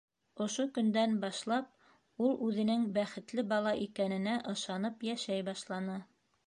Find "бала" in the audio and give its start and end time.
3.55-3.75